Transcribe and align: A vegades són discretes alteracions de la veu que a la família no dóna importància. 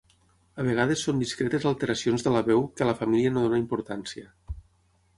A 0.63 0.63
vegades 0.67 1.03
són 1.07 1.19
discretes 1.25 1.69
alteracions 1.73 2.27
de 2.29 2.35
la 2.39 2.43
veu 2.49 2.65
que 2.81 2.87
a 2.89 2.91
la 2.91 2.99
família 3.05 3.37
no 3.37 3.47
dóna 3.47 3.63
importància. 3.67 4.31